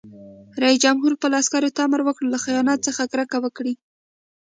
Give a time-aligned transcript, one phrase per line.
[0.63, 3.73] رئیس جمهور خپلو عسکرو ته امر وکړ؛ له خیانت څخه کرکه وکړئ!